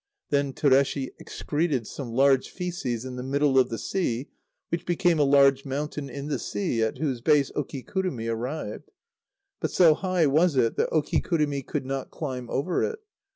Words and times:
Then 0.31 0.53
Tureshi 0.53 1.11
excreted 1.19 1.85
some 1.85 2.09
large 2.11 2.51
fœces 2.51 3.05
in 3.05 3.17
the 3.17 3.21
middle 3.23 3.59
of 3.59 3.69
the 3.69 3.77
sea, 3.77 4.29
which 4.69 4.83
became 4.87 5.19
a 5.19 5.23
large 5.23 5.63
mountain 5.63 6.09
in 6.09 6.27
the 6.27 6.39
sea, 6.39 6.81
at 6.81 6.97
whose 6.97 7.21
base 7.21 7.51
Okikurumi 7.55 8.27
arrived. 8.27 8.89
But 9.59 9.69
so 9.69 9.93
high 9.93 10.25
was 10.25 10.55
it 10.55 10.75
that 10.77 10.89
Okikurumi 10.89 11.67
could 11.67 11.85
not 11.85 12.09
climb 12.09 12.49
over 12.49 12.81
it. 12.81 12.97